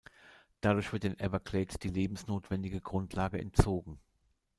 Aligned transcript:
Dadurch 0.61 0.93
wird 0.93 1.03
den 1.03 1.19
Everglades 1.19 1.77
die 1.77 1.89
lebensnotwendige 1.89 2.81
Grundlage 2.81 3.37
entzogen. 3.39 3.99